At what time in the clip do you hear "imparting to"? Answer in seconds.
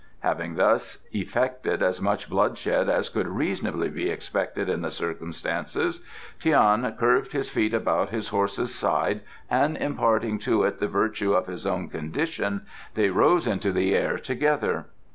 9.77-10.63